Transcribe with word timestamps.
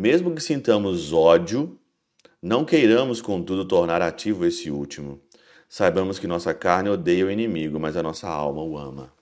Mesmo 0.00 0.34
que 0.34 0.42
sintamos 0.42 1.12
ódio, 1.12 1.78
não 2.42 2.64
queiramos, 2.64 3.20
contudo, 3.20 3.66
tornar 3.66 4.00
ativo 4.00 4.46
esse 4.46 4.70
último. 4.70 5.20
Saibamos 5.68 6.18
que 6.18 6.26
nossa 6.26 6.54
carne 6.54 6.88
odeia 6.88 7.26
o 7.26 7.30
inimigo, 7.30 7.78
mas 7.78 7.98
a 7.98 8.02
nossa 8.02 8.26
alma 8.26 8.62
o 8.62 8.78
ama. 8.78 9.12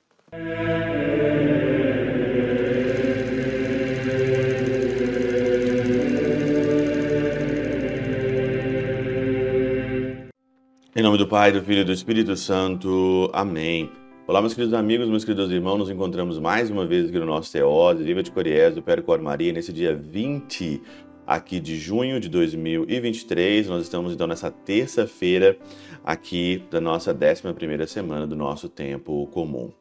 Em 10.95 11.03
nome 11.03 11.19
do 11.19 11.27
Pai, 11.27 11.51
do 11.51 11.61
Filho 11.61 11.81
e 11.81 11.85
do 11.85 11.93
Espírito 11.93 12.37
Santo. 12.37 13.29
Amém. 13.33 13.91
Olá, 14.29 14.43
meus 14.43 14.53
queridos 14.53 14.75
amigos, 14.75 15.09
meus 15.09 15.25
queridos 15.25 15.51
irmãos, 15.51 15.79
nos 15.79 15.89
encontramos 15.89 16.39
mais 16.39 16.69
uma 16.69 16.85
vez 16.85 17.09
aqui 17.09 17.19
no 17.19 17.25
nosso 17.25 17.51
Teose, 17.51 18.05
Viva 18.05 18.23
de 18.23 18.31
Coriés, 18.31 18.75
do 18.75 18.83
Percor 18.83 19.23
Maria, 19.23 19.55
nesse 19.55 19.73
dia 19.73 19.97
20 19.97 20.83
aqui 21.27 21.59
de 21.59 21.79
junho 21.79 22.21
de 22.21 22.29
2023. 22.29 23.69
Nós 23.69 23.85
estamos 23.85 24.13
então 24.13 24.27
nessa 24.27 24.51
terça-feira 24.51 25.57
aqui 26.05 26.63
da 26.71 26.79
nossa 26.79 27.15
11ª 27.15 27.87
semana 27.87 28.27
do 28.27 28.37
nosso 28.37 28.69
tempo 28.69 29.27
comum. 29.29 29.73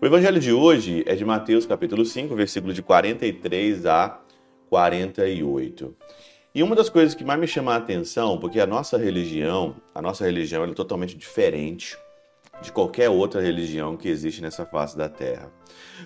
O 0.00 0.06
evangelho 0.06 0.40
de 0.40 0.54
hoje 0.54 1.04
é 1.06 1.14
de 1.14 1.26
Mateus 1.26 1.66
capítulo 1.66 2.06
5, 2.06 2.34
versículo 2.34 2.72
de 2.72 2.80
43 2.80 3.84
a 3.84 4.18
48. 4.70 5.94
E 6.54 6.62
uma 6.62 6.74
das 6.74 6.88
coisas 6.88 7.14
que 7.14 7.26
mais 7.26 7.38
me 7.38 7.46
chama 7.46 7.74
a 7.74 7.76
atenção, 7.76 8.38
porque 8.38 8.58
a 8.58 8.66
nossa 8.66 8.96
religião, 8.96 9.76
a 9.94 10.00
nossa 10.00 10.24
religião 10.24 10.64
é 10.64 10.72
totalmente 10.72 11.14
diferente 11.14 11.94
de 12.62 12.72
qualquer 12.72 13.10
outra 13.10 13.42
religião 13.42 13.96
que 13.96 14.08
existe 14.08 14.40
nessa 14.40 14.64
face 14.64 14.96
da 14.96 15.08
terra. 15.08 15.52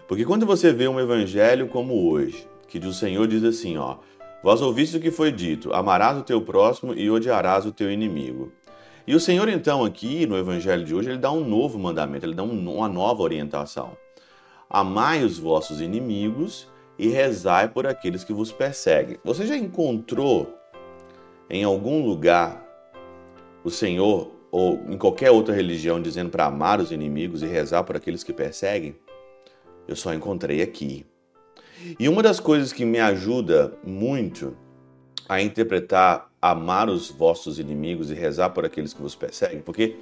Porque 0.08 0.24
quando 0.24 0.46
você 0.46 0.72
vê 0.72 0.88
um 0.88 0.98
evangelho 0.98 1.68
como 1.68 2.10
hoje, 2.10 2.48
que 2.66 2.78
o 2.78 2.92
Senhor 2.92 3.26
diz 3.28 3.44
assim, 3.44 3.76
ó, 3.76 3.98
vós 4.42 4.60
ouviste 4.60 4.96
o 4.96 5.00
que 5.00 5.10
foi 5.10 5.30
dito, 5.30 5.72
amarás 5.72 6.18
o 6.18 6.22
teu 6.22 6.40
próximo 6.40 6.94
e 6.94 7.10
odiarás 7.10 7.66
o 7.66 7.72
teu 7.72 7.90
inimigo. 7.90 8.52
E 9.06 9.14
o 9.14 9.20
Senhor 9.20 9.48
então 9.48 9.84
aqui 9.84 10.26
no 10.26 10.36
evangelho 10.36 10.84
de 10.84 10.94
hoje, 10.94 11.10
ele 11.10 11.18
dá 11.18 11.30
um 11.30 11.46
novo 11.46 11.78
mandamento, 11.78 12.26
ele 12.26 12.34
dá 12.34 12.42
uma 12.42 12.88
nova 12.88 13.22
orientação. 13.22 13.96
Amai 14.68 15.22
os 15.22 15.38
vossos 15.38 15.80
inimigos 15.80 16.68
e 16.98 17.06
rezai 17.08 17.68
por 17.68 17.86
aqueles 17.86 18.24
que 18.24 18.32
vos 18.32 18.50
perseguem. 18.50 19.18
Você 19.24 19.46
já 19.46 19.56
encontrou 19.56 20.58
em 21.48 21.62
algum 21.62 22.04
lugar 22.04 22.66
o 23.62 23.70
Senhor 23.70 24.35
ou 24.56 24.80
em 24.88 24.96
qualquer 24.96 25.30
outra 25.30 25.54
religião 25.54 26.00
dizendo 26.00 26.30
para 26.30 26.46
amar 26.46 26.80
os 26.80 26.90
inimigos 26.90 27.42
e 27.42 27.46
rezar 27.46 27.84
por 27.84 27.94
aqueles 27.94 28.24
que 28.24 28.32
perseguem? 28.32 28.96
Eu 29.86 29.94
só 29.94 30.14
encontrei 30.14 30.62
aqui. 30.62 31.04
E 32.00 32.08
uma 32.08 32.22
das 32.22 32.40
coisas 32.40 32.72
que 32.72 32.82
me 32.82 32.98
ajuda 32.98 33.74
muito 33.84 34.56
a 35.28 35.42
interpretar 35.42 36.30
amar 36.40 36.88
os 36.88 37.10
vossos 37.10 37.58
inimigos 37.58 38.10
e 38.10 38.14
rezar 38.14 38.48
por 38.48 38.64
aqueles 38.64 38.94
que 38.94 39.02
vos 39.02 39.14
perseguem, 39.14 39.60
porque 39.60 39.96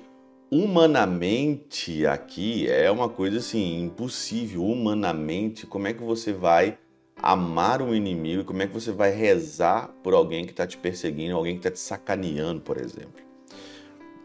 humanamente 0.49 2.07
aqui 2.07 2.69
é 2.69 2.89
uma 2.89 3.09
coisa 3.09 3.39
assim 3.39 3.81
impossível. 3.81 4.65
Humanamente, 4.65 5.67
como 5.67 5.89
é 5.89 5.93
que 5.93 6.03
você 6.05 6.33
vai 6.33 6.79
amar 7.21 7.83
um 7.83 7.93
inimigo? 7.93 8.45
Como 8.45 8.63
é 8.63 8.69
que 8.69 8.73
você 8.73 8.93
vai 8.93 9.11
rezar 9.11 9.89
por 10.01 10.15
alguém 10.15 10.45
que 10.45 10.53
está 10.53 10.65
te 10.65 10.79
perseguindo, 10.79 11.35
alguém 11.35 11.55
que 11.55 11.67
está 11.67 11.73
te 11.73 11.81
sacaneando, 11.81 12.61
por 12.61 12.79
exemplo? 12.79 13.24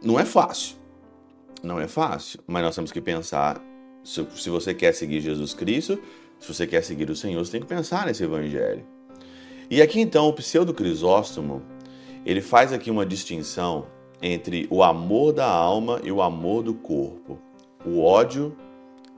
Não 0.02 0.20
é 0.20 0.26
fácil. 0.26 0.78
Não 1.62 1.80
é 1.80 1.88
fácil, 1.88 2.40
mas 2.48 2.64
nós 2.64 2.76
temos 2.76 2.92
que 2.92 3.02
pensar. 3.02 3.62
Se, 4.04 4.26
se 4.36 4.50
você 4.50 4.74
quer 4.74 4.94
seguir 4.94 5.20
Jesus 5.20 5.54
Cristo, 5.54 6.00
se 6.40 6.54
você 6.54 6.66
quer 6.66 6.82
seguir 6.84 7.10
o 7.10 7.16
Senhor, 7.16 7.44
você 7.44 7.52
tem 7.52 7.62
que 7.62 7.68
pensar 7.68 8.06
nesse 8.06 8.24
evangelho. 8.24 8.86
E 9.70 9.82
aqui 9.82 10.00
então 10.00 10.28
o 10.28 10.34
pseudo 10.34 10.74
Crisóstomo, 10.74 11.62
ele 12.26 12.42
faz 12.42 12.72
aqui 12.72 12.90
uma 12.90 13.06
distinção 13.06 13.88
entre 14.22 14.68
o 14.70 14.84
amor 14.84 15.34
da 15.34 15.48
alma 15.48 16.00
e 16.04 16.12
o 16.12 16.22
amor 16.22 16.64
do 16.64 16.74
corpo, 16.74 17.38
o 17.86 18.02
ódio 18.02 18.56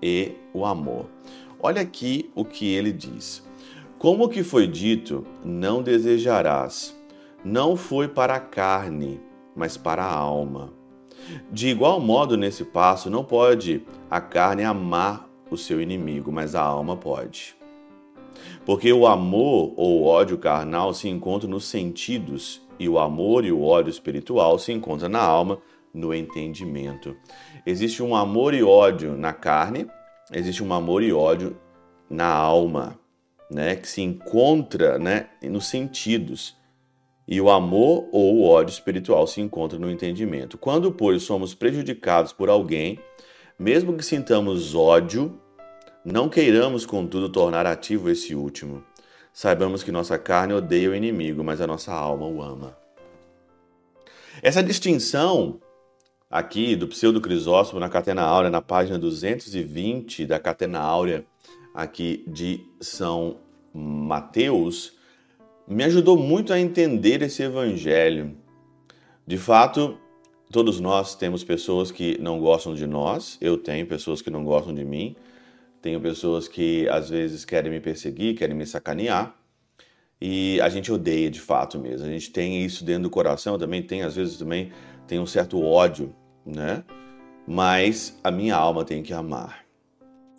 e 0.02 0.34
o 0.54 0.66
amor. 0.66 1.06
Olha 1.60 1.82
aqui 1.82 2.32
o 2.36 2.44
que 2.44 2.74
ele 2.74 2.92
diz. 2.92 3.44
Como 4.00 4.28
que 4.28 4.44
foi 4.44 4.66
dito, 4.66 5.26
não 5.46 5.84
desejarás, 5.84 6.98
não 7.46 7.76
foi 7.76 8.08
para 8.08 8.36
a 8.36 8.40
carne, 8.40 9.22
mas 9.56 9.78
para 9.78 10.04
a 10.04 10.12
alma. 10.12 10.74
De 11.52 11.68
igual 11.70 12.00
modo, 12.00 12.38
nesse 12.38 12.64
passo, 12.64 13.10
não 13.10 13.24
pode 13.24 13.86
a 14.10 14.20
carne 14.20 14.64
amar 14.64 15.30
o 15.50 15.58
seu 15.58 15.82
inimigo, 15.82 16.32
mas 16.32 16.56
a 16.56 16.62
alma 16.62 16.96
pode. 16.96 17.56
Porque 18.66 18.92
o 18.92 19.06
amor 19.06 19.74
ou 19.76 20.02
o 20.02 20.06
ódio 20.06 20.38
carnal 20.38 20.94
se 20.94 21.10
encontram 21.10 21.50
nos 21.50 21.66
sentidos 21.66 22.62
e 22.80 22.88
o 22.88 22.98
amor 22.98 23.46
e 23.46 23.52
o 23.52 23.64
ódio 23.64 23.92
espiritual 23.92 24.58
se 24.58 24.72
encontram 24.72 25.10
na 25.10 25.22
alma, 25.22 25.60
no 25.94 26.14
entendimento. 26.14 27.16
Existe 27.66 28.02
um 28.02 28.16
amor 28.16 28.54
e 28.54 28.64
ódio 28.64 29.18
na 29.18 29.34
carne, 29.34 29.88
existe 30.32 30.64
um 30.64 30.74
amor 30.74 31.04
e 31.04 31.12
ódio 31.12 31.58
na 32.10 32.28
alma, 32.28 33.00
né, 33.50 33.76
que 33.76 33.88
se 33.88 34.02
encontra, 34.02 34.98
né, 34.98 35.28
nos 35.44 35.68
sentidos. 35.68 36.56
E 37.32 37.40
o 37.40 37.50
amor 37.50 38.10
ou 38.12 38.36
o 38.36 38.44
ódio 38.44 38.74
espiritual 38.74 39.26
se 39.26 39.40
encontra 39.40 39.80
no 39.80 39.90
entendimento. 39.90 40.58
Quando, 40.58 40.92
pois, 40.92 41.24
somos 41.24 41.54
prejudicados 41.54 42.34
por 42.34 42.50
alguém, 42.50 43.00
mesmo 43.58 43.96
que 43.96 44.04
sintamos 44.04 44.76
ódio, 44.76 45.40
não 46.04 46.28
queiramos, 46.28 46.86
contudo, 46.86 47.30
tornar 47.30 47.66
ativo 47.66 48.10
esse 48.10 48.36
último. 48.36 48.84
Saibamos 49.32 49.82
que 49.82 49.94
nossa 49.94 50.20
carne 50.20 50.54
odeia 50.54 50.90
o 50.90 50.94
inimigo, 50.94 51.42
mas 51.42 51.62
a 51.62 51.68
nossa 51.68 51.94
alma 51.94 52.28
o 52.28 52.42
ama. 52.42 52.76
Essa 54.44 54.62
distinção 54.62 55.62
aqui 56.30 56.76
do 56.76 56.86
pseudo 56.90 57.22
Crisóstomo 57.22 57.80
na 57.80 57.88
Catena 57.88 58.24
Áurea, 58.24 58.50
na 58.50 58.62
página 58.62 59.00
220 59.00 60.26
da 60.26 60.38
Catena 60.38 60.80
Áurea 60.80 61.26
aqui 61.74 62.26
de 62.28 62.60
São 62.82 63.38
Mateus, 63.74 65.00
me 65.68 65.84
ajudou 65.84 66.18
muito 66.18 66.54
a 66.54 66.60
entender 66.60 67.22
esse 67.22 67.44
evangelho. 67.44 68.36
De 69.26 69.38
fato, 69.38 69.98
todos 70.52 70.80
nós 70.80 71.16
temos 71.16 71.44
pessoas 71.44 71.92
que 71.92 72.20
não 72.20 72.40
gostam 72.40 72.74
de 72.74 72.86
nós, 72.86 73.38
eu 73.40 73.58
tenho 73.58 73.86
pessoas 73.86 74.22
que 74.22 74.30
não 74.30 74.44
gostam 74.44 74.74
de 74.74 74.84
mim, 74.84 75.16
tenho 75.82 76.00
pessoas 76.00 76.48
que 76.48 76.88
às 76.90 77.10
vezes 77.10 77.46
querem 77.46 77.72
me 77.72 77.80
perseguir, 77.80 78.36
querem 78.36 78.56
me 78.56 78.66
sacanear. 78.66 79.36
E 80.20 80.62
a 80.62 80.70
gente 80.70 80.92
odeia 80.92 81.32
de 81.32 81.42
fato 81.42 81.80
mesmo. 81.80 82.06
A 82.06 82.10
gente 82.10 82.32
tem 82.32 82.64
isso 82.64 82.86
dentro 82.86 83.04
do 83.04 83.10
coração, 83.10 83.58
também 83.58 83.82
tem, 83.82 84.04
às 84.04 84.16
vezes 84.16 84.38
também 84.38 84.72
tem 85.08 85.20
um 85.20 85.26
certo 85.26 85.60
ódio, 85.60 86.16
né? 86.46 86.84
Mas 87.48 88.20
a 88.24 88.30
minha 88.30 88.56
alma 88.56 88.86
tem 88.86 89.02
que 89.02 89.14
amar. 89.14 89.66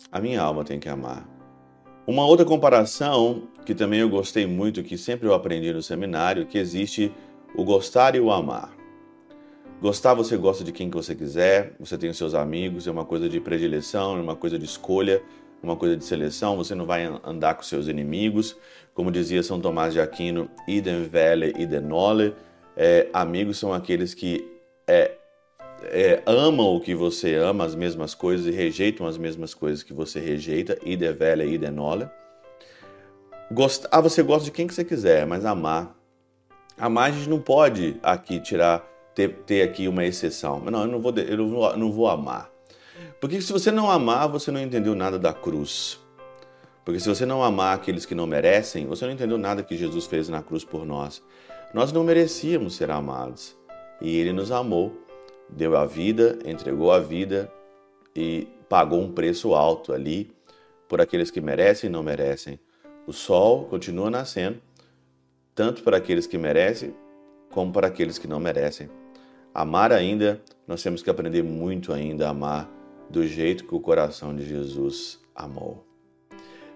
A 0.09 0.21
minha 0.21 0.41
alma 0.41 0.63
tem 0.63 0.79
que 0.79 0.87
amar. 0.87 1.27
Uma 2.07 2.25
outra 2.25 2.45
comparação 2.45 3.49
que 3.63 3.73
também 3.73 3.99
eu 3.99 4.09
gostei 4.09 4.45
muito, 4.45 4.83
que 4.83 4.97
sempre 4.97 5.27
eu 5.27 5.33
aprendi 5.33 5.71
no 5.73 5.81
seminário, 5.81 6.45
que 6.45 6.57
existe 6.57 7.11
o 7.55 7.63
gostar 7.63 8.15
e 8.15 8.19
o 8.19 8.31
amar. 8.31 8.73
Gostar, 9.81 10.13
você 10.13 10.37
gosta 10.37 10.63
de 10.63 10.71
quem 10.71 10.89
que 10.89 10.95
você 10.95 11.13
quiser, 11.13 11.73
você 11.79 11.97
tem 11.97 12.09
os 12.09 12.17
seus 12.17 12.33
amigos, 12.33 12.87
é 12.87 12.91
uma 12.91 13.05
coisa 13.05 13.27
de 13.27 13.39
predileção, 13.39 14.17
é 14.17 14.21
uma 14.21 14.35
coisa 14.35 14.57
de 14.57 14.65
escolha, 14.65 15.21
uma 15.61 15.75
coisa 15.77 15.95
de 15.95 16.03
seleção, 16.03 16.57
você 16.57 16.75
não 16.75 16.85
vai 16.85 17.05
andar 17.23 17.55
com 17.55 17.63
seus 17.63 17.87
inimigos. 17.87 18.55
Como 18.93 19.11
dizia 19.11 19.41
São 19.41 19.59
Tomás 19.59 19.93
de 19.93 19.99
Aquino, 20.01 20.49
idem 20.67 21.03
vele, 21.03 21.53
idem 21.57 21.79
nole. 21.79 22.35
É, 22.75 23.07
amigos 23.13 23.57
são 23.57 23.73
aqueles 23.73 24.13
que 24.13 24.45
é, 24.85 25.11
é, 25.83 26.21
amam 26.25 26.75
o 26.75 26.79
que 26.81 26.93
você 26.93 27.35
ama, 27.35 27.65
as 27.65 27.75
mesmas 27.75 28.13
coisas, 28.13 28.45
e 28.45 28.51
rejeitam 28.51 29.07
as 29.07 29.17
mesmas 29.17 29.53
coisas 29.53 29.83
que 29.83 29.93
você 29.93 30.19
rejeita, 30.19 30.77
ide 30.85 31.11
vele, 31.13 31.45
ide 31.45 31.69
nole. 31.69 32.07
Gostar, 33.51 33.89
ah, 33.91 34.01
você 34.01 34.23
gosta 34.23 34.45
de 34.45 34.51
quem 34.51 34.67
que 34.67 34.73
você 34.73 34.83
quiser, 34.83 35.25
mas 35.25 35.45
amar. 35.45 35.95
Amar 36.77 37.09
a 37.09 37.11
gente 37.11 37.29
não 37.29 37.39
pode 37.39 37.99
aqui 38.01 38.39
tirar 38.39 38.83
ter, 39.13 39.29
ter 39.45 39.61
aqui 39.61 39.87
uma 39.87 40.03
exceção. 40.05 40.59
Não, 40.59 40.81
eu 40.81 40.87
não 40.87 40.99
vou, 40.99 41.13
eu 41.15 41.37
não 41.37 41.77
não 41.77 41.91
vou 41.91 42.07
amar. 42.07 42.49
Porque 43.19 43.41
se 43.41 43.51
você 43.51 43.71
não 43.71 43.89
amar, 43.89 44.27
você 44.27 44.51
não 44.51 44.59
entendeu 44.59 44.95
nada 44.95 45.17
da 45.19 45.33
cruz. 45.33 45.99
Porque 46.83 46.99
se 46.99 47.07
você 47.07 47.25
não 47.25 47.43
amar 47.43 47.75
aqueles 47.75 48.05
que 48.05 48.13
não 48.13 48.27
merecem, 48.27 48.85
você 48.85 49.05
não 49.05 49.13
entendeu 49.13 49.37
nada 49.37 49.63
que 49.63 49.77
Jesus 49.77 50.05
fez 50.05 50.27
na 50.27 50.41
cruz 50.41 50.65
por 50.65 50.85
nós. 50.85 51.21
Nós 51.73 51.91
não 51.91 52.03
merecíamos 52.03 52.75
ser 52.75 52.91
amados. 52.91 53.55
E 54.01 54.17
Ele 54.17 54.33
nos 54.33 54.51
amou, 54.51 54.91
deu 55.47 55.77
a 55.77 55.85
vida, 55.85 56.37
entregou 56.45 56.91
a 56.91 56.99
vida 56.99 57.51
e 58.15 58.47
pagou 58.67 58.99
um 58.99 59.11
preço 59.11 59.53
alto 59.53 59.93
ali 59.93 60.31
por 60.89 60.99
aqueles 60.99 61.31
que 61.31 61.39
merecem 61.39 61.89
e 61.89 61.93
não 61.93 62.03
merecem. 62.03 62.59
O 63.05 63.13
sol 63.13 63.65
continua 63.65 64.09
nascendo, 64.09 64.59
tanto 65.53 65.83
para 65.83 65.97
aqueles 65.97 66.25
que 66.25 66.37
merecem 66.37 66.93
como 67.51 67.71
para 67.71 67.87
aqueles 67.87 68.17
que 68.17 68.27
não 68.27 68.39
merecem. 68.39 68.89
Amar 69.53 69.91
ainda, 69.91 70.41
nós 70.67 70.81
temos 70.81 71.03
que 71.03 71.09
aprender 71.09 71.43
muito 71.43 71.93
ainda 71.93 72.27
a 72.27 72.31
amar 72.31 72.69
do 73.09 73.25
jeito 73.27 73.65
que 73.65 73.75
o 73.75 73.79
coração 73.79 74.35
de 74.35 74.43
Jesus 74.43 75.19
amou. 75.35 75.85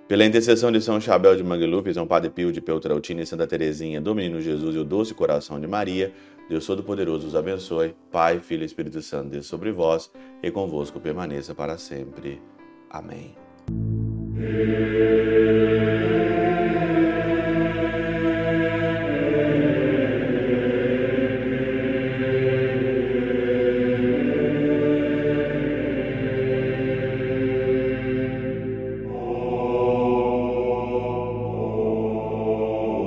Pela 0.08 0.24
intercessão 0.24 0.72
de 0.72 0.80
São 0.80 1.02
Chabel 1.02 1.36
de 1.36 1.44
Mangluf, 1.44 1.94
São 1.94 2.08
Padre 2.08 2.30
Pio 2.30 2.52
de 2.52 2.62
Peltrautina 2.62 3.24
e 3.24 3.26
Santa 3.26 3.46
Teresinha, 3.46 4.00
do 4.00 4.16
Menino 4.16 4.40
Jesus 4.40 4.76
e 4.76 4.78
o 4.78 4.86
Doce 4.86 5.14
Coração 5.14 5.60
de 5.60 5.68
Maria, 5.68 6.14
Deus 6.48 6.66
Todo-Poderoso 6.66 7.28
os 7.28 7.36
abençoe. 7.36 7.94
Pai, 8.10 8.40
Filho 8.40 8.62
e 8.62 8.66
Espírito 8.66 9.02
Santo, 9.02 9.32
Deus 9.32 9.48
sobre 9.48 9.72
vós 9.72 10.10
e 10.42 10.50
convosco 10.50 11.00
permaneça 11.00 11.54
para 11.54 11.78
sempre. 11.78 12.42
Amém. 12.90 13.36